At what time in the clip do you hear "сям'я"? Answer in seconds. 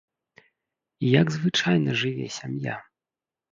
2.39-2.81